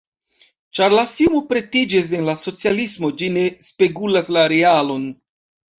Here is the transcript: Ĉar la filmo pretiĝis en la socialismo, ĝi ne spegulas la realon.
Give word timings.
Ĉar 0.77 0.95
la 0.99 1.03
filmo 1.11 1.41
pretiĝis 1.51 2.09
en 2.21 2.25
la 2.31 2.35
socialismo, 2.45 3.13
ĝi 3.21 3.33
ne 3.39 3.47
spegulas 3.71 4.35
la 4.39 4.51
realon. 4.59 5.11